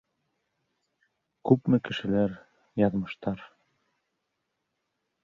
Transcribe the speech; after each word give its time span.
Күпме 1.49 1.79
кешеләр... 1.89 2.33
яҙмыштар... 2.85 3.45